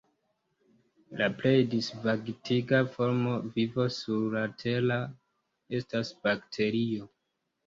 La 1.19 1.25
plej 1.41 1.51
disvastigita 1.73 2.79
formo 2.95 3.35
de 3.43 3.53
vivo 3.59 3.85
sur 3.99 4.25
la 4.39 4.43
Tero 4.63 4.99
estas 5.81 6.13
bakterio. 6.27 7.09